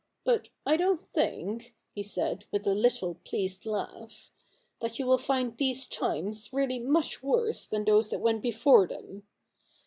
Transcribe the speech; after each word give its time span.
But 0.23 0.49
I 0.65 0.77
don't 0.77 1.07
think,' 1.13 1.75
he 1.93 2.01
said, 2.01 2.45
with 2.51 2.65
a 2.65 2.71
Uttle 2.71 3.23
pleased 3.23 3.67
laugh,' 3.67 4.31
that 4.81 4.97
you 4.97 5.05
will 5.05 5.19
find 5.19 5.55
these 5.55 5.87
times 5.87 6.51
really 6.51 6.79
much 6.79 7.21
worse 7.21 7.67
than 7.67 7.85
those 7.85 8.09
that 8.09 8.17
went 8.19 8.41
before 8.41 8.87
them. 8.87 9.27